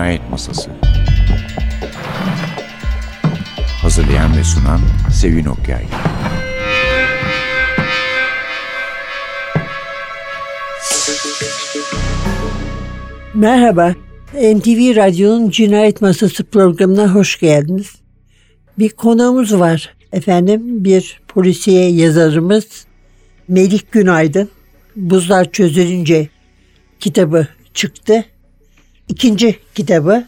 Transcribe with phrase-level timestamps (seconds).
[0.00, 0.70] Cinayet Masası
[3.82, 4.80] Hazırlayan ve sunan
[5.12, 5.84] Sevin Okyay
[13.34, 13.94] Merhaba,
[14.34, 17.94] NTV Radyo'nun Cinayet Masası programına hoş geldiniz.
[18.78, 22.84] Bir konuğumuz var efendim, bir polisiye yazarımız
[23.48, 24.48] Melih Günaydın.
[24.96, 26.28] Buzlar Çözülünce
[27.00, 28.24] kitabı çıktı.
[29.14, 30.24] İkinci kitabı.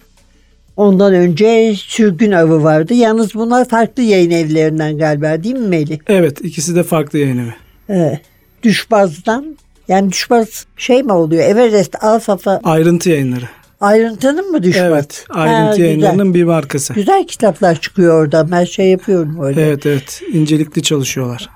[0.76, 2.94] Ondan önce Sürgün Avı vardı.
[2.94, 5.98] Yalnız bunlar farklı yayın evlerinden galiba değil mi Melih?
[6.06, 7.54] Evet ikisi de farklı yayın evi.
[7.88, 8.20] Evet.
[8.62, 9.56] Düşbaz'dan
[9.88, 11.42] yani Düşbaz şey mi oluyor?
[11.44, 13.44] Everest Alfafa Ayrıntı yayınları.
[13.80, 14.82] ayrıntının mı Düşbaz?
[14.84, 15.84] Evet ayrıntı Ha, güzel.
[15.84, 16.92] yayınlarının bir markası.
[16.94, 18.50] Güzel kitaplar çıkıyor oradan.
[18.50, 19.60] Ben şey yapıyorum öyle.
[19.62, 19.86] Evet.
[19.86, 21.48] Evet evet incelikli çalışıyorlar.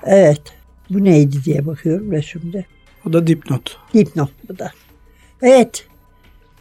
[0.89, 2.65] Bu neydi diye bakıyorum şimdi.
[3.09, 3.77] O da dipnot.
[3.93, 4.71] Dipnot bu da.
[5.41, 5.85] Evet.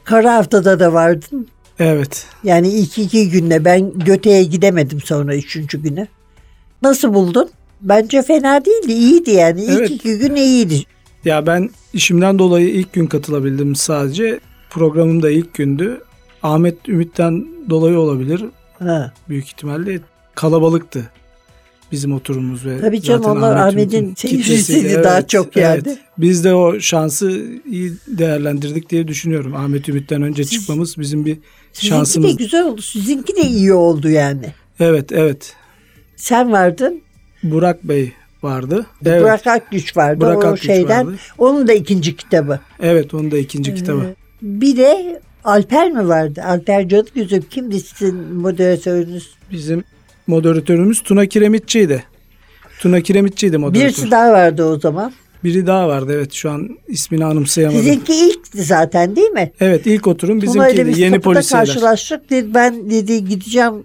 [0.06, 1.48] Kara haftada da vardın.
[1.78, 2.26] Evet.
[2.44, 6.08] Yani ilk iki günde ben Göte'ye gidemedim sonra üçüncü güne.
[6.82, 7.50] Nasıl buldun?
[7.80, 8.92] Bence fena değildi.
[8.92, 9.64] iyiydi yani.
[9.64, 9.90] İlk Evet.
[9.90, 10.82] iki gün iyiydi.
[11.24, 14.40] Ya ben işimden dolayı ilk gün katılabildim sadece.
[14.70, 16.00] Programım da ilk gündü.
[16.42, 18.44] Ahmet Ümit'ten dolayı olabilir.
[18.78, 19.12] Ha.
[19.28, 20.00] Büyük ihtimalle
[20.34, 21.10] kalabalıktı
[21.92, 25.04] bizim oturumumuz ve Tabii canım, zaten onlar Ahmet Ahmet'in seyircisiydi kitlesi.
[25.04, 25.82] daha çok yani.
[26.18, 29.54] Biz de o şansı iyi değerlendirdik diye düşünüyorum.
[29.54, 31.38] Ahmet Ümit'ten önce Siz- çıkmamız bizim bir
[31.72, 32.30] Sizinki şansımız.
[32.38, 32.82] de güzel oldu.
[32.82, 34.52] Sizinki de iyi oldu yani.
[34.80, 35.52] Evet evet.
[36.16, 37.00] Sen vardın.
[37.42, 38.86] Burak Bey vardı.
[39.06, 39.22] Evet.
[39.22, 40.20] Burak Akgüç vardı.
[40.20, 41.06] Burak o Akgüç şeyden.
[41.06, 41.16] vardı.
[41.38, 42.60] Onun da ikinci kitabı.
[42.80, 44.14] Evet onun da ikinci kitabı.
[44.42, 46.42] Bir de Alper mi vardı?
[46.46, 49.30] Alper Cadıgöz'üm kimdi sizin moderatörünüz?
[49.52, 49.84] Bizim
[50.27, 52.05] moderatörümüz Tuna Kiremitçi'ydi.
[52.80, 53.88] Tuna Kiremitçi'ydi moderatör.
[53.88, 55.12] Birisi daha vardı o zaman.
[55.44, 57.80] Biri daha vardı evet şu an ismini anımsayamadım.
[57.82, 59.52] Sizinki ilkti zaten değil mi?
[59.60, 61.00] Evet ilk oturum ile biz bizimkiydi.
[61.00, 61.66] Yeni polisler.
[61.66, 62.31] karşılaştık.
[62.31, 63.84] Dedi, ben dedi gideceğim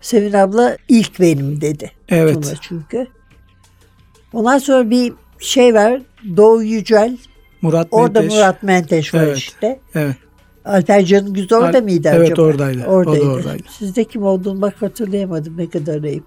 [0.00, 1.90] Sevin abla ilk benim dedi.
[2.08, 2.34] Evet.
[2.34, 3.06] Tuna çünkü.
[4.32, 6.02] Ondan sonra bir şey var.
[6.36, 7.16] Doğu Yücel.
[7.62, 8.38] Murat Orada Menteş.
[8.38, 9.36] Murat Menteş var Evet.
[9.36, 9.80] işte.
[9.94, 10.16] Evet.
[10.68, 12.42] Alper Canıgüz orada Al- mıydı evet, acaba?
[12.42, 12.86] oradaydı.
[12.86, 13.62] O da oradaydı.
[13.78, 16.24] Sizde kim olduğunu bak hatırlayamadım ne kadar ayıp.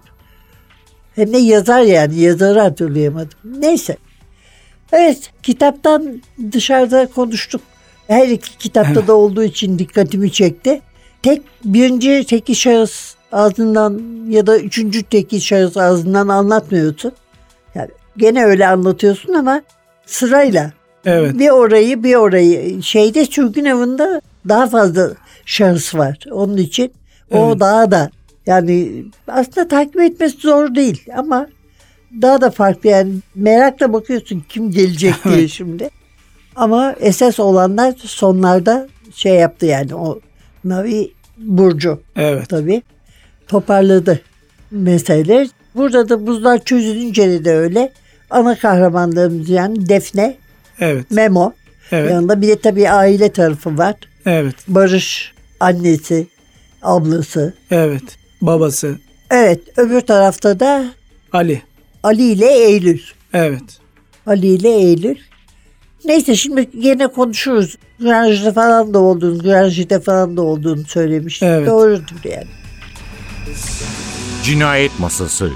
[1.14, 3.38] Hem de yazar yani yazarı hatırlayamadım.
[3.44, 3.96] Neyse.
[4.92, 7.60] Evet kitaptan dışarıda konuştuk.
[8.06, 9.08] Her iki kitapta Evet.
[9.08, 10.80] da olduğu için dikkatimi çekti.
[11.22, 17.12] Tek birinci teki şahıs ağzından ya da üçüncü teki şahıs ağzından anlatmıyorsun.
[17.74, 19.62] Yani gene öyle anlatıyorsun ama
[20.06, 20.72] sırayla
[21.04, 21.38] Evet.
[21.38, 22.82] bir orayı bir orayı.
[22.82, 25.10] Şeyde sürgün avında daha fazla
[25.46, 26.18] şahıs var.
[26.30, 26.92] Onun için
[27.30, 27.60] o Evet.
[27.60, 28.10] daha da
[28.46, 31.46] yani aslında takip etmesi zor değil ama
[32.22, 35.90] daha da farklı yani merakla bakıyorsun kim gelecek diye şimdi.
[36.56, 40.20] Ama esas olanlar sonlarda şey yaptı yani o
[40.64, 42.48] Navi Burcu Evet.
[42.48, 42.82] tabii
[43.48, 44.20] toparladı
[44.70, 45.48] meseleleri.
[45.74, 47.92] Burada da buzlar çözülünce de öyle.
[48.30, 50.36] Ana kahramanlarımız yani Defne,
[50.80, 51.10] Evet.
[51.10, 51.52] Memo.
[51.92, 52.10] Evet.
[52.10, 53.94] Yanında bir de tabii aile tarafı var.
[54.26, 54.54] Evet.
[54.68, 56.26] Barış, annesi,
[56.82, 57.54] ablası.
[57.70, 58.02] Evet.
[58.42, 58.98] Babası
[59.30, 60.84] Evet öbür tarafta da
[61.32, 61.62] Ali.
[62.02, 63.00] Ali ile Eylül.
[63.32, 63.62] Evet.
[64.26, 65.16] Ali ile Eylül.
[66.04, 67.76] Neyse şimdi yine konuşuruz.
[68.00, 71.42] Granjda falan da olduğunu, Granjda falan da olduğunu söylemiştik.
[71.42, 71.66] Evet.
[71.66, 72.46] Doğrudur yani.
[74.42, 75.50] Cinayet Masası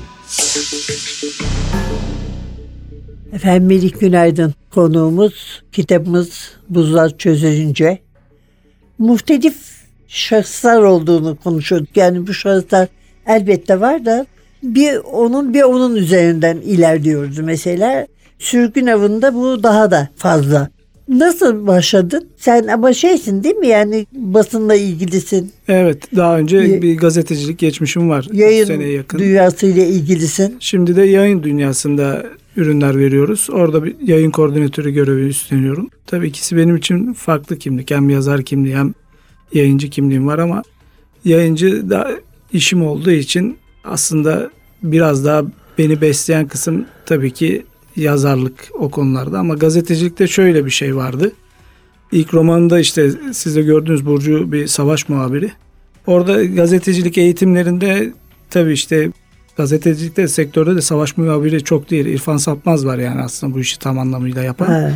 [3.33, 7.99] Efendim Melik Günaydın konuğumuz, kitabımız Buzlar Çözülünce.
[8.99, 9.57] Muhtelif
[10.09, 11.97] şahıslar olduğunu konuşuyorduk.
[11.97, 12.89] Yani bu şahıslar
[13.27, 14.27] elbette var da
[14.63, 18.07] bir onun bir onun üzerinden ilerliyoruz mesela.
[18.39, 20.71] Sürgün avında bu daha da fazla.
[21.09, 22.29] Nasıl başladın?
[22.37, 23.67] Sen ama şeysin değil mi?
[23.67, 25.53] Yani basınla ilgilisin.
[25.69, 26.17] Evet.
[26.17, 28.27] Daha önce bir gazetecilik geçmişim var.
[28.33, 29.19] Yayın seneye yakın.
[29.19, 30.57] dünyasıyla ilgilisin.
[30.61, 33.49] Şimdi de yayın dünyasında ürünler veriyoruz.
[33.53, 35.89] Orada bir yayın koordinatörü görevi üstleniyorum.
[36.07, 37.91] Tabii ikisi benim için farklı kimlik.
[37.91, 38.95] Hem yazar kimliği hem
[39.53, 40.63] yayıncı kimliğim var ama
[41.25, 42.11] yayıncı da
[42.53, 44.51] işim olduğu için aslında
[44.83, 45.43] biraz daha
[45.79, 47.67] beni besleyen kısım tabii ki
[47.97, 51.33] yazarlık o konularda ama gazetecilikte şöyle bir şey vardı.
[52.13, 55.51] İlk romanında işte siz de gördüğünüz Burcu bir savaş muhabiri.
[56.07, 58.13] Orada gazetecilik eğitimlerinde
[58.51, 59.11] tabii işte
[59.57, 62.07] gazetecilikte sektörde de savaş muhabiri çok değil.
[62.07, 64.67] İrfan Sapmaz var yani aslında bu işi tam anlamıyla yapan.
[64.67, 64.91] Ha.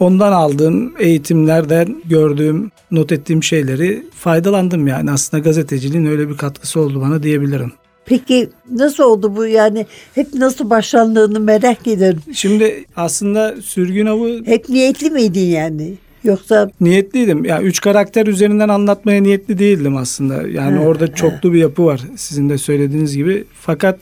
[0.00, 5.10] Ondan aldığım eğitimlerden gördüğüm, not ettiğim şeyleri faydalandım yani.
[5.10, 7.72] Aslında gazeteciliğin öyle bir katkısı oldu bana diyebilirim.
[8.06, 12.20] Peki nasıl oldu bu yani hep nasıl başlandığını merak ederim.
[12.32, 15.94] Şimdi aslında sürgün avı Hep niyetli miydin yani?
[16.24, 17.44] Yoksa Niyetliydim.
[17.44, 20.34] Yani üç karakter üzerinden anlatmaya niyetli değildim aslında.
[20.34, 23.44] Yani Evet, orada çoklu bir yapı var sizin de söylediğiniz gibi.
[23.60, 23.98] Fakat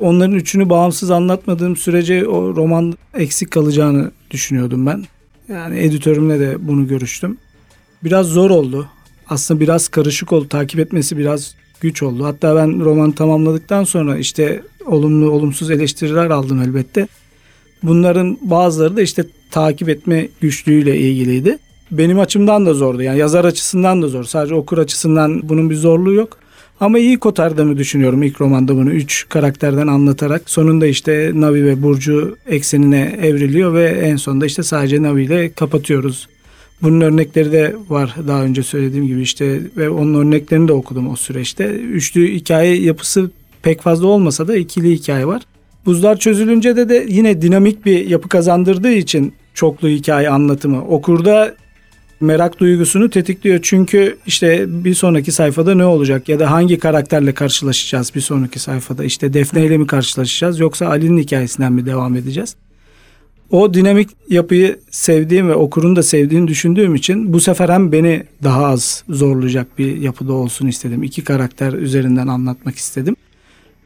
[0.00, 5.04] onların üçünü bağımsız anlatmadığım sürece o roman eksik kalacağını düşünüyordum ben.
[5.48, 7.38] Yani editörümle de bunu görüştüm.
[8.04, 8.88] Biraz zor oldu.
[9.28, 10.48] Aslında biraz karışık oldu.
[10.48, 12.24] Takip etmesi biraz güç oldu.
[12.24, 17.08] Hatta ben romanı tamamladıktan sonra işte olumlu olumsuz eleştiriler aldım elbette.
[17.82, 21.58] Bunların bazıları da işte takip etme güçlüğüyle ilgiliydi.
[21.90, 23.02] Benim açımdan da zordu.
[23.02, 24.24] Yani yazar açısından da zor.
[24.24, 26.38] Sadece okur açısından bunun bir zorluğu yok.
[26.80, 28.90] Ama iyi kotardığımı düşünüyorum ilk romanda bunu.
[28.90, 30.50] Üç karakterden anlatarak.
[30.50, 36.28] Sonunda işte Navi ve Burcu eksenine evriliyor ve en sonunda işte sadece Navi ile kapatıyoruz.
[36.82, 41.16] Bunun örnekleri de var daha önce söylediğim gibi işte ve onun örneklerini de okudum o
[41.16, 41.64] süreçte.
[41.70, 43.30] Üçlü hikaye yapısı
[43.62, 45.42] pek fazla olmasa da ikili hikaye var.
[45.86, 51.54] Buzlar çözülünce de de yine dinamik bir yapı kazandırdığı için çoklu hikaye anlatımı okurda
[52.20, 53.58] merak duygusunu tetikliyor.
[53.62, 59.04] Çünkü işte bir sonraki sayfada ne olacak ya da hangi karakterle karşılaşacağız bir sonraki sayfada?
[59.04, 62.56] İşte Defne ile mi karşılaşacağız yoksa Ali'nin hikayesinden mi devam edeceğiz?
[63.50, 68.66] O dinamik yapıyı sevdiğim ve okurun da sevdiğini düşündüğüm için bu sefer hem beni daha
[68.66, 71.02] az zorlayacak bir yapıda olsun istedim.
[71.02, 73.16] İki karakter üzerinden anlatmak istedim.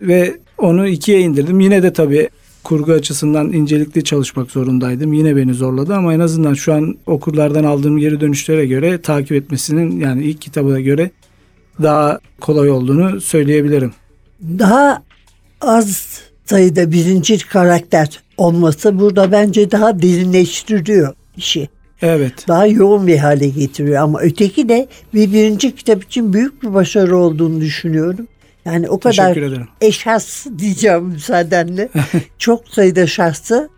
[0.00, 1.60] Ve onu ikiye indirdim.
[1.60, 2.28] Yine de tabii
[2.64, 5.12] kurgu açısından incelikli çalışmak zorundaydım.
[5.12, 10.00] Yine beni zorladı ama en azından şu an okurlardan aldığım geri dönüşlere göre takip etmesinin
[10.00, 11.10] yani ilk kitabına göre
[11.82, 13.92] daha kolay olduğunu söyleyebilirim.
[14.58, 15.02] daha
[15.60, 21.68] az sayıda birinci karakter olması burada bence daha derinleştiriyor işi.
[22.02, 22.48] Evet.
[22.48, 27.16] Daha yoğun bir hale getiriyor ama öteki de bir birinci kitap için büyük bir başarı
[27.16, 28.28] olduğunu düşünüyorum.
[28.64, 29.38] Yani o kadar
[29.80, 31.88] eşhas diyeceğim müsaadenle.
[32.38, 33.68] çok sayıda şahsı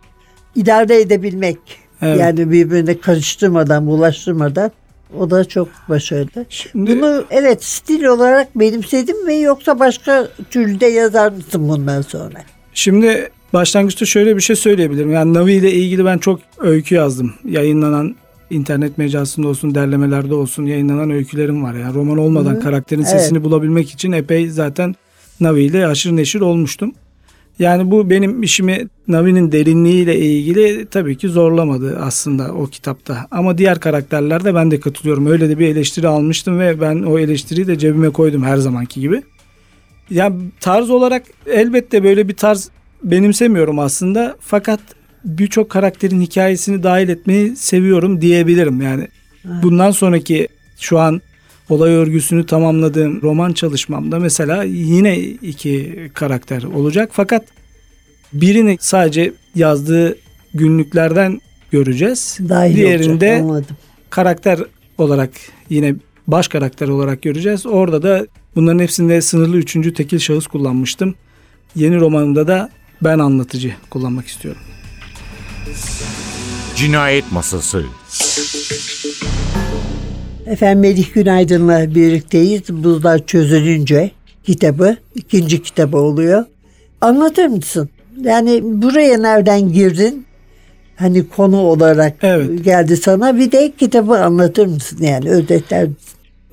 [0.56, 1.58] idare edebilmek.
[2.02, 2.20] Evet.
[2.20, 4.70] Yani birbirine karıştırmadan, bulaştırmadan
[5.18, 6.46] o da çok başarılı.
[6.48, 12.38] Şimdi Bunu evet stil olarak benimsedin mi yoksa başka türde yazar mısın bundan sonra?
[12.74, 15.12] Şimdi başlangıçta şöyle bir şey söyleyebilirim.
[15.12, 17.34] Yani Navi ile ilgili ben çok öykü yazdım.
[17.44, 18.16] Yayınlanan
[18.52, 21.74] internet mecrasında olsun, derlemelerde olsun yayınlanan öykülerim var.
[21.74, 22.60] Yani roman olmadan Hı.
[22.60, 23.10] karakterin Evet.
[23.10, 24.94] sesini bulabilmek için epey zaten
[25.40, 26.92] Navi ile aşırı neşir olmuştum.
[27.58, 33.26] Yani bu benim işimi Navi'nin derinliğiyle ilgili tabii ki zorlamadı aslında o kitapta.
[33.30, 35.26] Ama diğer karakterlerde ben de katılıyorum.
[35.26, 39.22] Öyle de bir eleştiri almıştım ve ben o eleştiriyi de cebime koydum her zamanki gibi.
[40.10, 42.70] Ya tarz olarak elbette böyle bir tarz
[43.04, 44.36] benimsemiyorum aslında.
[44.40, 44.80] Fakat
[45.24, 48.80] birçok karakterin hikayesini dahil etmeyi seviyorum diyebilirim.
[48.80, 49.08] Yani
[49.44, 50.48] bundan sonraki
[50.78, 51.20] şu an
[51.68, 57.10] olay örgüsünü tamamladığım roman çalışmamda mesela yine iki karakter olacak.
[57.12, 57.44] Fakat
[58.32, 60.18] birini sadece yazdığı
[60.54, 61.40] günlüklerden
[61.70, 62.38] göreceğiz.
[62.48, 63.76] Dahil Diğerinde olacak, anladım.
[64.10, 64.60] karakter
[64.98, 65.30] olarak
[65.70, 65.94] yine
[66.26, 67.66] baş karakter olarak göreceğiz.
[67.66, 68.26] Orada da
[68.56, 71.14] bunların hepsinde sınırlı üçüncü tekil şahıs kullanmıştım.
[71.76, 72.70] Yeni romanımda da
[73.02, 74.62] ben anlatıcı kullanmak istiyorum.
[76.76, 77.84] Cinayet Masası
[80.46, 82.62] Efendim Melih Günaydın'la birlikteyiz.
[82.70, 84.10] Buzlar çözülünce
[84.44, 86.44] kitabı ikinci kitabı oluyor.
[87.00, 87.88] Anlatır mısın?
[88.20, 90.26] Yani buraya nereden girdin?
[90.96, 92.64] Hani konu olarak Evet.
[92.64, 93.38] geldi sana.
[93.38, 94.98] Bir de kitabı anlatır mısın?
[95.02, 95.96] Yani özetler misin?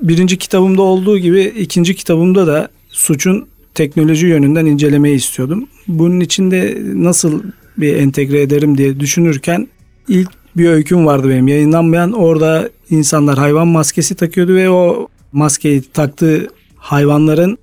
[0.01, 5.67] Birinci kitabımda olduğu gibi ikinci kitabımda da suçun teknoloji yönünden incelemeyi istiyordum.
[5.88, 7.41] Bunun içinde nasıl
[7.79, 9.67] bir entegre ederim diye düşünürken
[10.07, 12.12] ilk bir öyküm vardı benim yayınlanmayan.
[12.12, 17.57] Orada insanlar hayvan maskesi takıyordu ve o maskeyi taktığı hayvanların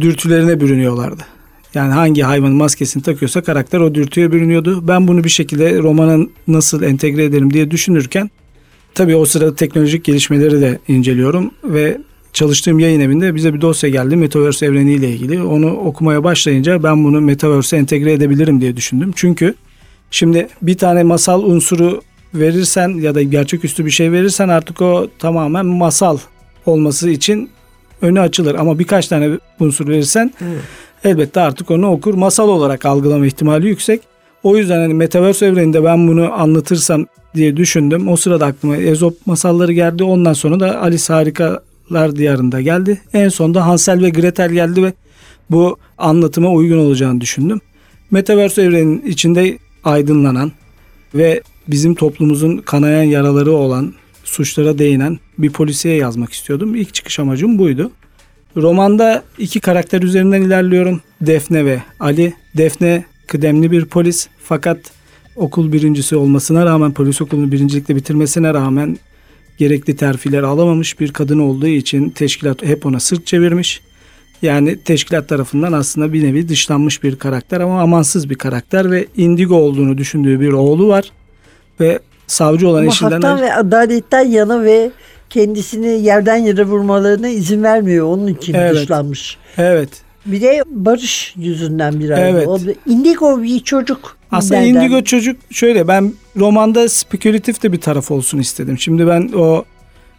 [0.00, 1.22] dürtülerine bürünüyorlardı.
[1.74, 4.88] Yani hangi hayvanın maskesini takıyorsa karakter o dürtüye bürünüyordu.
[4.88, 8.30] Ben bunu bir şekilde romana nasıl entegre ederim diye düşünürken
[8.94, 11.98] tabii o sırada teknolojik gelişmeleri de inceliyorum ve
[12.36, 15.42] çalıştığım yayın evinde bize bir dosya geldi Metaverse evreniyle ilgili.
[15.42, 19.12] Onu okumaya başlayınca ben bunu Metaverse'e entegre edebilirim diye düşündüm.
[19.16, 19.54] Çünkü
[20.10, 22.02] şimdi bir tane masal unsuru
[22.34, 26.18] verirsen ya da gerçeküstü bir şey verirsen artık o tamamen masal
[26.66, 27.50] olması için
[28.02, 28.54] önü açılır.
[28.54, 30.32] Ama birkaç tane unsur verirsen
[31.04, 34.00] elbette artık onu okur masal olarak algılama ihtimali yüksek.
[34.42, 38.08] O yüzden hani Metaverse evreninde ben bunu anlatırsam diye düşündüm.
[38.08, 40.04] O sırada aklıma Ezop masalları geldi.
[40.04, 41.14] Ondan sonra da Alice
[41.88, 43.00] Harikalar Diyarı'nda geldi.
[43.12, 44.92] En sonunda Hansel ve Gretel geldi ve
[45.50, 47.60] bu anlatıma uygun olacağını düşündüm.
[48.10, 50.52] Metaverse evrenin içinde aydınlanan
[51.14, 56.74] ve bizim toplumumuzun kanayan yaraları olan, suçlara değinen bir polisiye yazmak istiyordum.
[56.74, 57.90] İlk çıkış amacım buydu.
[58.56, 61.00] Romanda iki karakter üzerinden ilerliyorum.
[61.20, 62.34] Defne ve Ali.
[62.56, 64.78] Defne kıdemli bir polis fakat
[65.36, 68.98] okul birincisi olmasına rağmen polis okulunu birincilikle bitirmesine rağmen
[69.58, 73.80] gerekli terfileri alamamış bir kadın olduğu için teşkilat hep ona sırt çevirmiş.
[74.42, 79.54] Yani teşkilat tarafından aslında bir nevi dışlanmış bir karakter ama amansız bir karakter ve indigo
[79.54, 81.12] olduğunu düşündüğü bir oğlu var.
[81.80, 84.90] Ve savcı olan Ama eşinden haktan ve adaletten yana ve
[85.30, 88.06] kendisini yerden yere vurmalarına izin vermiyor.
[88.06, 88.74] Onun için Evet.
[88.74, 89.36] dışlanmış.
[89.58, 89.88] Evet.
[90.26, 92.18] Bir de barış yüzünden biraz.
[92.18, 92.48] Evet.
[92.48, 94.15] O, indigo bir çocuk.
[94.32, 94.80] Aslında Nereden?
[94.80, 98.78] indigo çocuk şöyle ben romanda spekülatif de bir taraf olsun istedim.
[98.78, 99.64] Şimdi ben o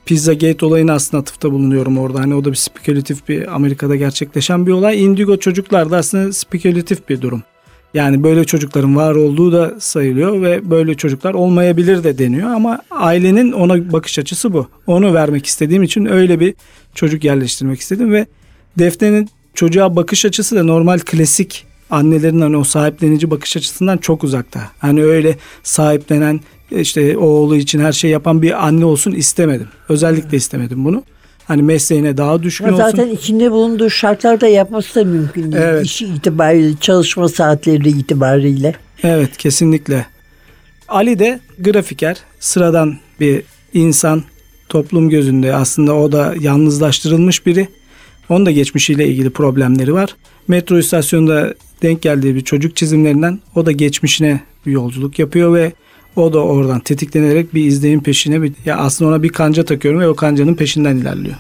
[0.06, 2.20] Pizzagate olayına aslında atıfta bulunuyorum orada.
[2.20, 5.04] Hani o da bir spekülatif bir Amerika'da gerçekleşen bir olay.
[5.04, 7.44] Indigo çocuklar da aslında spekülatif bir durum.
[7.94, 13.52] Yani böyle çocukların var olduğu da sayılıyor ve böyle çocuklar olmayabilir de deniyor ama ailenin
[13.52, 14.68] ona bakış açısı bu.
[14.88, 16.54] Onu vermek istediğim için öyle bir
[16.96, 18.26] çocuk yerleştirmek istedim ve
[18.80, 24.62] Defne'nin çocuğa bakış açısı da normal klasik annelerin hani o sahiplenici bakış açısından çok uzakta.
[24.80, 26.40] Hani öyle sahiplenen
[26.72, 29.68] işte oğlu için her şey yapan bir anne olsun istemedim.
[29.90, 31.04] Özellikle istemedim bunu.
[31.46, 32.86] Hani mesleğine daha düşkün Ama olsun.
[32.86, 35.64] zaten içinde bulunduğu şartlarda yapması da mümkün değil.
[35.64, 35.86] Evet.
[35.86, 38.76] İşi itibariyle, çalışma saatleri itibariyle.
[39.04, 40.06] Evet kesinlikle.
[40.88, 44.24] Ali de grafiker, sıradan bir insan
[44.70, 47.68] toplum gözünde aslında o da yalnızlaştırılmış biri.
[48.30, 50.16] Onun da geçmişiyle ilgili problemleri var.
[50.48, 55.74] Metro istasyonunda denk geldiği bir çocuk çizimlerinden o da geçmişine bir yolculuk yapıyor ve
[56.16, 60.08] o da oradan tetiklenerek bir izleyin peşine bir, ya aslında ona bir kanca takıyorum ve
[60.08, 61.36] o kancanın peşinden ilerliyor.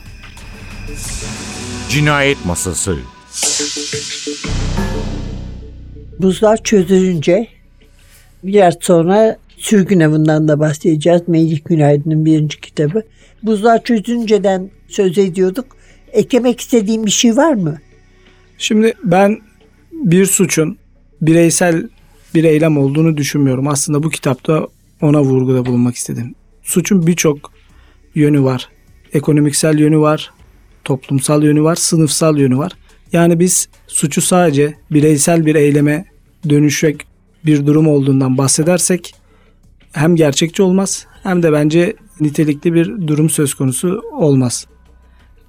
[1.89, 2.97] Cinayet Masası
[6.19, 7.47] Buzlar çözülünce
[8.43, 11.21] biraz sonra sürgün avından da bahsedeceğiz.
[11.27, 13.03] Melih Günaydın'ın birinci kitabı.
[13.43, 15.65] Buzlar çözülünceden söz ediyorduk.
[16.13, 17.77] Eklemek istediğim bir şey var mı?
[18.57, 19.41] Şimdi ben
[19.91, 20.77] bir suçun
[21.21, 21.89] bireysel
[22.35, 23.67] bir eylem olduğunu düşünmüyorum.
[23.67, 24.67] Aslında bu kitapta
[25.01, 26.35] ona vurguda bulunmak istedim.
[26.63, 27.51] Suçun birçok
[28.15, 28.69] yönü var.
[29.13, 30.31] Ekonomiksel yönü var,
[30.83, 32.71] toplumsal yönü var, sınıfsal yönü var.
[33.13, 36.05] Yani biz suçu sadece bireysel bir eyleme
[36.49, 37.07] dönüşecek
[37.45, 39.15] bir durum olduğundan bahsedersek
[39.91, 44.67] hem gerçekçi olmaz hem de bence nitelikli bir durum söz konusu olmaz.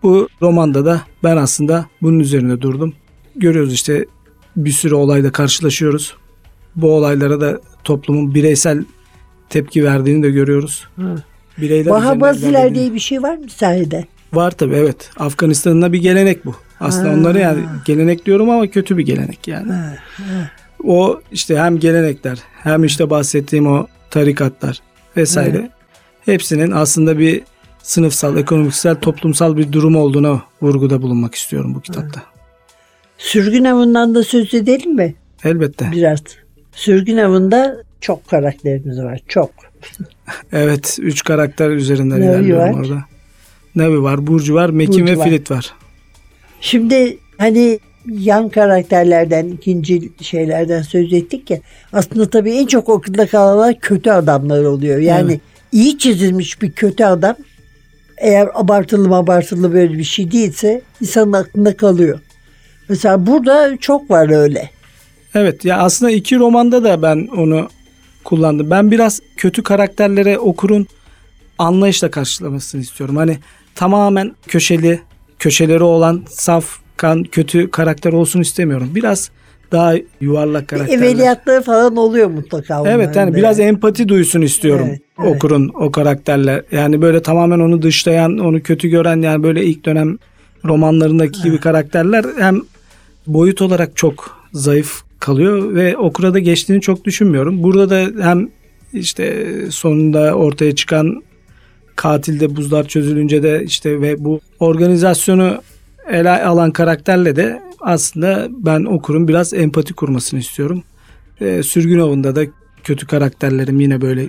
[0.02, 2.94] Bu romanda da ben aslında bunun üzerine durdum.
[3.36, 4.06] Görüyoruz işte
[4.56, 6.14] bir sürü olayla karşılaşıyoruz.
[6.76, 8.84] Bu olaylara da toplumun bireysel
[9.48, 10.88] tepki verdiğini de görüyoruz.
[10.96, 11.22] Hı.
[11.58, 14.04] Bireyler Vahabaziler diye bir şey var mı sahide?
[14.32, 15.10] Var tabii evet.
[15.18, 16.54] Afganistan'ın da bir gelenek bu.
[16.80, 17.14] Aslında Ha.
[17.14, 19.72] onları yani gelenek diyorum ama kötü bir gelenek yani.
[20.84, 24.80] O işte hem gelenekler hem işte bahsettiğim o tarikatlar
[25.16, 25.70] vesaire.
[26.24, 27.42] Hepsinin aslında bir
[27.88, 32.22] sınıfsal, ekonomiksel, toplumsal bir durum olduğuna vurguda bulunmak istiyorum bu kitapta.
[33.18, 35.14] Sürgün avından da söz edelim mi?
[35.44, 35.90] Elbette.
[35.92, 36.20] Biraz.
[36.72, 39.20] Sürgün avında çok karakterimiz var.
[39.28, 39.50] Çok.
[40.52, 42.80] Evet, üç karakter üzerinden Navi ilerliyorum var.
[42.80, 43.04] orada.
[43.74, 45.24] Navi var, Burcu var, Mekin Burcu ve var.
[45.24, 45.72] Filit var.
[46.60, 47.78] Şimdi hani
[48.08, 51.58] yan karakterlerden, ikinci şeylerden söz ettik ya.
[51.92, 54.98] Aslında tabii en çok akılda kalanlar kötü adamlar oluyor.
[54.98, 55.40] Yani Evet.
[55.72, 57.36] iyi çizilmiş bir kötü adam
[58.20, 62.20] eğer abartılı abartılı böyle bir şey değilse insanın aklında kalıyor.
[62.88, 64.70] Mesela burada çok var öyle.
[65.34, 67.68] Evet ya aslında iki romanda da ben onu
[68.24, 68.70] kullandım.
[68.70, 70.86] Ben biraz kötü karakterlere okurun
[71.58, 73.16] anlayışla karşılamasını istiyorum.
[73.16, 73.38] Hani
[73.74, 75.00] tamamen köşeli,
[75.38, 78.90] köşeleri olan saf kan kötü karakter olsun istemiyorum.
[78.94, 79.30] Biraz
[79.72, 80.98] daha yuvarlak karakterler.
[80.98, 82.82] Evveliyatları falan oluyor mutlaka.
[82.86, 83.36] Evet yani da.
[83.36, 85.36] biraz empati duysun istiyorum Evet, evet.
[85.36, 86.62] okurun o karakterler.
[86.72, 90.18] Yani böyle tamamen onu dışlayan, onu kötü gören yani böyle ilk dönem
[90.64, 92.60] romanlarındaki gibi karakterler hem
[93.26, 97.62] boyut olarak çok zayıf kalıyor ve okura da geçtiğini çok düşünmüyorum.
[97.62, 98.48] Burada da hem
[98.92, 101.22] işte sonunda ortaya çıkan
[101.96, 105.62] katilde buzlar çözülünce de işte ve bu organizasyonu
[106.10, 107.60] ele alan karakterle de
[107.92, 110.82] aslında ben okurun biraz empati kurmasını istiyorum.
[111.40, 112.42] Ee, Sürgün avında da
[112.84, 114.28] kötü karakterlerim yine böyle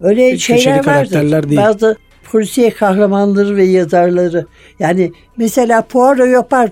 [0.00, 0.84] Öyle köşeli şeyler vardır.
[0.90, 1.60] karakterler değil.
[1.60, 1.96] Bazı
[2.32, 4.46] polisiye kahramanları ve yazarları.
[4.78, 6.70] Yani mesela Poirot yapar.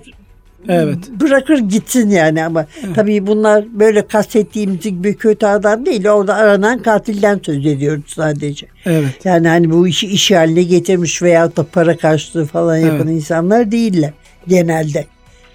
[0.67, 0.97] Evet.
[1.21, 2.65] Bırakır gitsin yani ama
[2.95, 6.07] tabii bunlar böyle kastettiğimiz gibi kötü adam değil.
[6.07, 8.67] Orada aranan katilden söz ediyoruz sadece.
[8.85, 13.15] evet Yani hani bu işi iş haline getirmiş veyahut da para karşılığı falan yapan Evet.
[13.15, 14.13] insanlar değiller
[14.47, 15.05] genelde.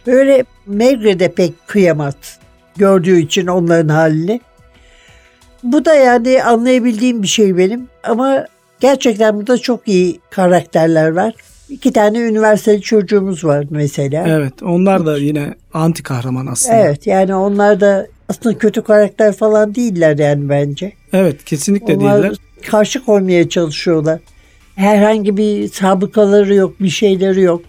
[0.08, 2.14] Böyle Megre pek kıyamaz
[2.76, 4.40] gördüğü için onların halini.
[5.62, 8.46] Bu da yani anlayabildiğim bir şey benim ama
[8.80, 11.34] gerçekten burada çok iyi karakterler var.
[11.68, 14.24] İki tane üniversiteli çocuğumuz var mesela.
[14.28, 16.76] evet onlar da yine anti kahraman aslında.
[16.76, 20.92] Evet yani onlar da aslında kötü karakter falan değiller yani bence.
[21.12, 22.36] Evet kesinlikle Onlar değiller.
[22.70, 24.20] karşı koymaya çalışıyorlar.
[24.76, 27.62] Herhangi bir sabıkaları yok, bir şeyleri yok.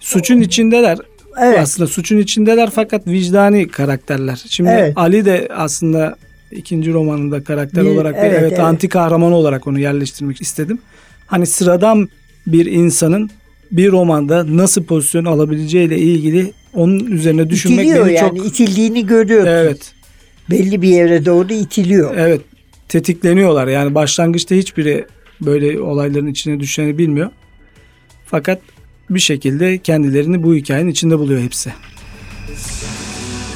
[0.00, 0.98] Suçun içindeler.
[1.40, 1.58] Evet.
[1.58, 4.44] Aslında suçun içindeler fakat vicdani karakterler.
[4.48, 4.92] Şimdi Evet.
[4.96, 6.16] Ali de aslında
[6.50, 8.60] ikinci romanında karakter Bir- olarak evet, evet, evet.
[8.60, 10.78] anti kahraman olarak onu yerleştirmek istedim.
[11.26, 12.08] Hani sıradan
[12.46, 13.30] bir insanın
[13.72, 19.46] bir romanda nasıl pozisyon alabileceğiyle ilgili onun üzerine düşünmek İtiliyor beni yani çok itildiğini görüyorsun.
[19.52, 19.92] evet
[20.50, 22.14] Belli bir yere doğru itiliyor.
[22.16, 22.40] evet
[22.88, 23.68] tetikleniyorlar.
[23.68, 25.06] Yani başlangıçta hiçbiri
[25.40, 27.30] böyle olayların içine düşeni bilmiyor.
[28.26, 28.60] Fakat
[29.10, 31.72] bir şekilde kendilerini bu hikayenin içinde buluyor hepsi.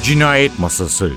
[0.03, 1.11] Cinayet Masası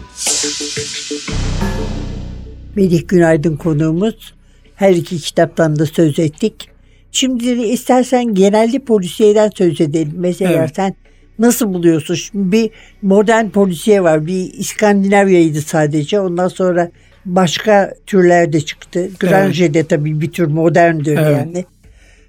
[2.76, 4.35] Melih Günaydın konuğumuz.
[4.75, 6.68] Her iki kitaptan da söz ettik.
[7.12, 10.12] Şimdi istersen genelde polisiyeden söz edelim.
[10.16, 10.71] Mesela Evet.
[10.76, 10.95] sen
[11.38, 12.14] nasıl buluyorsun?
[12.14, 12.71] Şimdi bir
[13.02, 14.26] modern polisiye var.
[14.26, 16.21] Bir İskandinavya'ydı sadece.
[16.21, 16.90] Ondan sonra
[17.25, 19.11] başka türler de çıktı.
[19.21, 21.37] Grange de tabii bir tür moderndür Evet.
[21.38, 21.64] yani.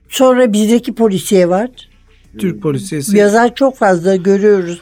[0.09, 1.69] Sonra bizdeki polisiye var.
[2.37, 3.17] Türk polisiyesi.
[3.17, 4.81] Yazar çok fazla görüyoruz.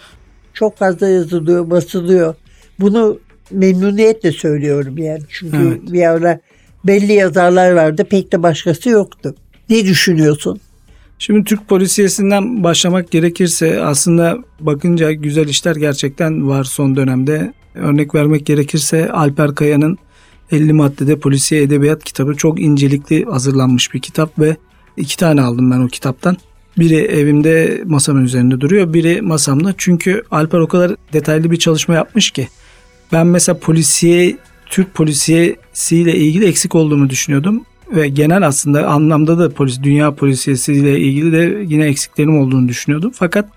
[0.53, 2.35] Çok fazla yazılıyor, basılıyor.
[2.79, 3.19] Bunu
[3.51, 5.21] memnuniyetle söylüyorum yani.
[5.29, 5.93] Çünkü Evet.
[5.93, 6.39] bir ara
[6.83, 8.05] belli yazarlar vardı.
[8.09, 9.35] Pek de başkası yoktu.
[9.69, 10.59] Ne düşünüyorsun?
[11.19, 17.53] Şimdi Türk polisiyesinden başlamak gerekirse aslında bakınca güzel işler gerçekten var son dönemde.
[17.75, 19.97] Örnek vermek gerekirse Alper Kaya'nın
[20.51, 24.57] 50 maddede polisiye edebiyat kitabı çok incelikli hazırlanmış bir kitap ve
[24.97, 26.37] iki tane aldım ben o kitaptan.
[26.77, 29.73] Biri evimde masamın üzerinde duruyor, biri masamda.
[29.77, 32.47] Çünkü Alper o kadar detaylı bir çalışma yapmış ki.
[33.11, 37.63] Ben mesela polisiye, Türk polisiyesiyle ilgili eksik olduğunu düşünüyordum.
[37.95, 43.11] Ve genel aslında anlamda da polis, dünya polisiyesiyle ilgili de yine eksiklerim olduğunu düşünüyordum.
[43.15, 43.49] Fakat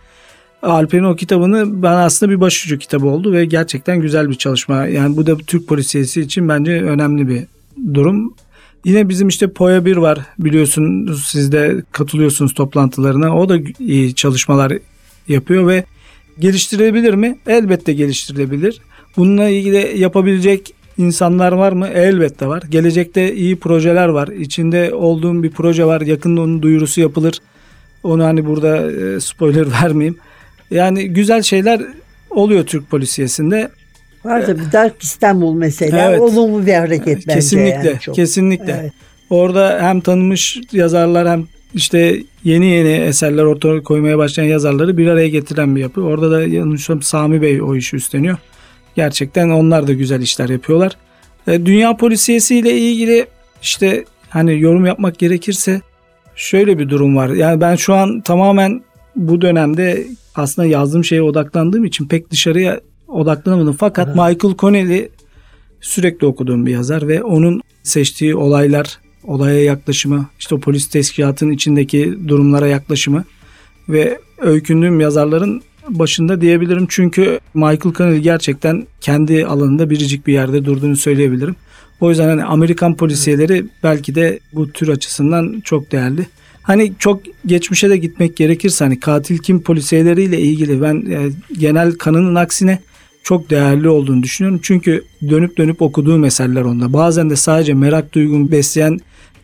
[0.63, 4.87] Alper'in o kitabını bana aslında bir başucu kitabı oldu ve gerçekten güzel bir çalışma.
[4.87, 7.45] Yani bu da Türk polisiyesi için bence önemli bir
[7.95, 8.35] durum.
[8.85, 13.37] Yine bizim işte Poya 1 var biliyorsunuz siz de katılıyorsunuz toplantılarına.
[13.37, 14.73] O da iyi çalışmalar
[15.29, 15.85] yapıyor ve
[16.39, 17.39] geliştirilebilir mi?
[17.47, 18.81] Elbette geliştirilebilir.
[19.17, 21.89] Bununla ilgili yapabilecek insanlar var mı?
[21.89, 22.63] Elbette var.
[22.71, 24.29] Gelecekte iyi projeler var.
[24.29, 26.01] İçinde olduğum bir proje var.
[26.01, 27.39] Yakında onun duyurusu yapılır.
[28.03, 30.17] Onu hani burada e, spoiler vermeyeyim.
[30.71, 31.83] Yani güzel şeyler
[32.31, 33.71] oluyor Türk polisiyesinde.
[34.25, 36.11] Var da bir Dark İstanbul mesela.
[36.11, 36.21] Evet.
[36.21, 37.35] Olumlu bir hareket bence.
[37.35, 38.15] kesinlikle, yani çok.
[38.15, 38.79] kesinlikle.
[38.81, 38.93] Evet.
[39.31, 45.29] Orada hem tanınmış yazarlar hem işte yeni yeni eserler ortaya koymaya başlayan yazarları bir araya
[45.29, 46.03] getiren bir yapı.
[46.03, 48.37] Orada da yanlışım Sami Bey o işi üstleniyor.
[48.97, 50.97] Gerçekten onlar da güzel işler yapıyorlar.
[51.47, 53.27] E, Dünya polisiyesi ile ilgili
[53.63, 55.81] işte hani yorum yapmak gerekirse
[56.37, 57.29] şöyle bir durum var.
[57.29, 58.83] Yani ben şu an tamamen
[59.17, 63.77] bu dönemde aslında yazdığım şeye odaklandığım için pek dışarıya odaklanamadım.
[63.79, 65.09] Fakat Michael Connelly
[65.81, 72.19] sürekli okuduğum bir yazar ve onun seçtiği olaylar, olaya yaklaşımı, işte o polis teşkilatının içindeki
[72.29, 73.25] durumlara yaklaşımı
[73.89, 76.87] ve öykündüğüm yazarların başında diyebilirim.
[76.89, 81.57] Çünkü Michael Connelly gerçekten kendi alanında biricik bir yerde durduğunu söyleyebilirim.
[82.01, 86.27] O yüzden hani Amerikan polisiyeleri belki de bu tür açısından çok değerli.
[86.63, 92.35] Hani çok geçmişe de gitmek gerekirse hani katil kim polisiyeleriyle ilgili ben e, genel kanının
[92.35, 92.79] aksine
[93.23, 94.61] çok değerli olduğunu düşünüyorum.
[94.63, 96.93] Çünkü dönüp dönüp okuduğum eserler onda.
[96.93, 98.99] Bazen de sadece merak duygumu besleyen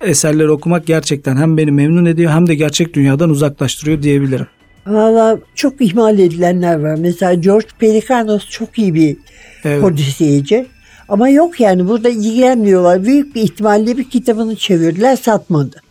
[0.05, 4.47] eserleri okumak gerçekten hem beni memnun ediyor hem de gerçek dünyadan uzaklaştırıyor diyebilirim.
[4.87, 6.95] Valla çok ihmal edilenler var.
[6.99, 9.17] Mesela George Pelikanos çok iyi bir
[9.65, 9.81] Evet.
[9.81, 10.67] polisiyeci.
[11.09, 13.05] Ama yok yani burada ilgilenmiyorlar.
[13.05, 15.83] Büyük bir ihtimalle bir kitabını çevirdiler satmadı.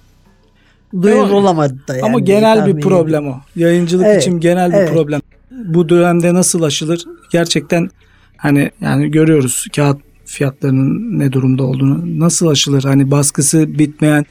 [1.02, 2.06] Duyurulamadı da yani.
[2.06, 3.36] Ama genel bir problem o.
[3.56, 4.90] Yayıncılık Evet, için genel bir evet.
[4.94, 5.22] problem.
[5.52, 7.06] Bu dönemde nasıl aşılır?
[7.32, 7.90] Gerçekten
[8.38, 12.20] hani yani görüyoruz kağıt fiyatlarının ne durumda olduğunu.
[12.20, 12.84] Nasıl aşılır?
[12.84, 14.26] Hani baskısı bitmeyen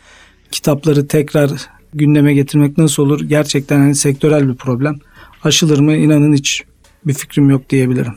[0.50, 1.50] kitapları tekrar
[1.94, 3.20] gündeme getirmek nasıl olur?
[3.20, 4.98] Gerçekten hani sektörel bir problem.
[5.44, 5.94] Aşılır mı?
[5.94, 6.62] İnanın hiç
[7.07, 8.12] bir fikrim yok diyebilirim.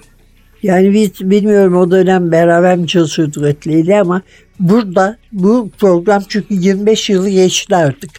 [0.63, 4.21] Yani biz bilmiyorum o dönem beraber mi çalışıyorduk Atli'yle ama
[4.60, 8.10] burada bu program çünkü 25 yılı geçti artık.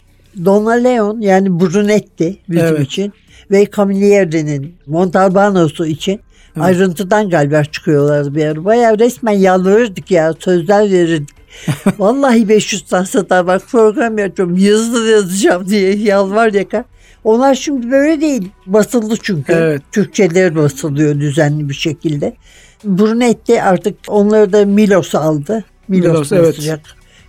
[0.45, 2.81] Donna Leon yani Brunetti bizim Evet.
[2.81, 3.13] için
[3.51, 6.19] ve Camilleri'nin Montalbano'su için
[6.59, 8.65] ayrıntıdan galiba çıkıyorlardı bir ara.
[8.65, 11.39] Bayağı resmen yalvarırdık ya sözler verirdik.
[11.99, 16.85] Vallahi 500 tane satar bak program yapıyorum yazılı yazacağım diye yalvar yaka.
[17.23, 18.49] Onlar şimdi böyle değil.
[18.65, 19.53] Basıldı çünkü.
[19.53, 19.81] Evet.
[19.91, 22.35] Türkçeleri basılıyor düzenli bir şekilde.
[22.83, 25.63] Brunetti artık onları da Milos aldı.
[25.87, 26.47] Milos, Milos, evet.
[26.47, 26.79] basacak.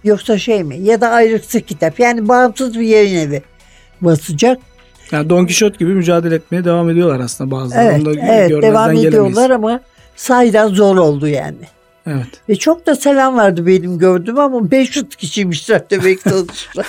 [0.05, 0.79] Yoksa şey mi?
[0.79, 2.01] Ya da ayrıksı kitap.
[2.01, 3.43] Yani bağımsız bir yayın evi
[4.01, 4.59] basacak.
[5.13, 7.85] Yani Don Quixote gibi mücadele etmeye devam ediyorlar aslında bazıları.
[7.85, 9.07] Evet, Onu da evet devam gelemeyiz.
[9.07, 9.81] ediyorlar ama
[10.17, 11.57] sahiden zor oldu yani.
[12.07, 12.27] Evet.
[12.49, 16.83] Ve çok da selam vardı benim gördüğüm ama 500 kişiymişler demek sonuçta.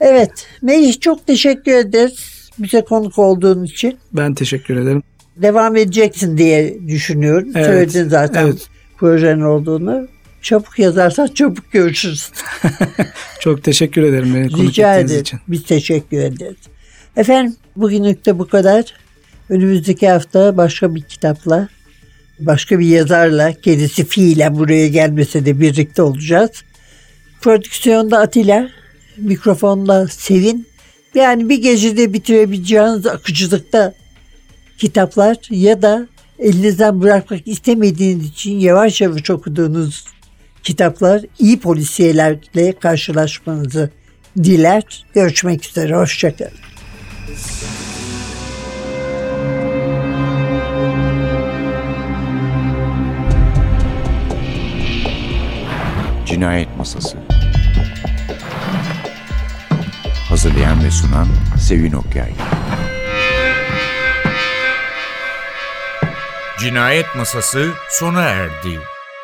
[0.00, 3.98] evet Melih çok teşekkür ederiz bize konuk olduğun için.
[4.12, 5.02] Ben teşekkür ederim.
[5.36, 7.48] Devam edeceksin diye düşünüyorum.
[7.54, 8.68] Evet, Söyledin zaten evet.
[8.98, 10.08] projenin olduğunu.
[10.42, 12.30] Çabuk yazarsan çabuk görüşürüz.
[13.40, 15.22] Çok teşekkür ederim beni konuk Rica ettiğiniz ederim.
[15.22, 15.40] için.
[15.48, 16.56] Biz teşekkür ederiz.
[17.16, 18.84] Efendim bugünlük de bu kadar.
[19.48, 21.68] Önümüzdeki hafta başka bir kitapla,
[22.40, 26.50] başka bir yazarla, kendisi fiilen buraya gelmese de birlikte olacağız.
[27.40, 28.68] Prodüksiyonda Atilla,
[29.16, 30.66] mikrofonda Sevin.
[31.14, 33.94] Yani bir gecede bitirebileceğiniz akıcılıkta
[34.78, 36.06] kitaplar ya da
[36.38, 40.04] elinizden bırakmak istemediğiniz için yavaş yavaş okuduğunuz
[40.62, 43.90] kitaplar iyi polisiyelerle karşılaşmanızı
[44.36, 45.04] diler.
[45.14, 45.96] Görüşmek üzere.
[45.96, 46.52] Hoşçakalın.
[56.26, 57.16] Cinayet Masası
[60.28, 61.28] Hazırlayan ve sunan
[61.60, 62.32] Sevin Okyay
[66.58, 68.91] Cinayet Masası sona erdi.